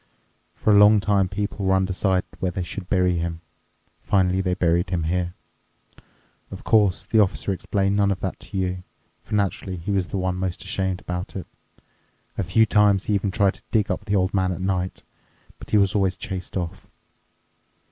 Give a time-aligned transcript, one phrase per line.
[0.55, 3.41] For a long time people were undecided where they should bury him.
[4.01, 5.35] Finally they buried him here.
[6.49, 8.83] Of course, the Officer explained none of that to you,
[9.21, 11.45] for naturally he was the one most ashamed about it.
[12.35, 15.03] A few times he even tried to dig up the old man at night,
[15.59, 16.87] but he was always chased off."